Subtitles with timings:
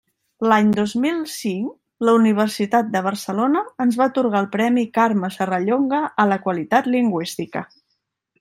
[0.51, 6.03] L'any dos mil cinc la Universitat de Barcelona ens va atorgar el premi Carme Serrallonga
[6.25, 7.67] a la qualitat lingüística.